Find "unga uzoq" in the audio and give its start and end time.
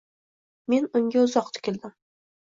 0.99-1.51